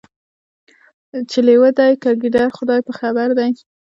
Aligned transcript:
چي 1.29 1.39
لېوه 1.47 1.69
دی 1.77 1.91
که 2.01 2.09
ګیدړ 2.21 2.49
خدای 2.57 2.79
په 2.87 2.93
خبر 2.99 3.27
دی 3.39 3.51